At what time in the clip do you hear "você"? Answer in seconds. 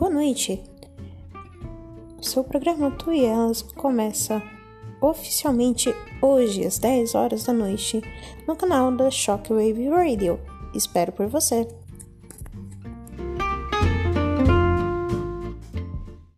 11.26-11.68